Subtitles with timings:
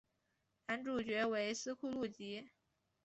[0.65, 2.49] 男主角为斯库路吉。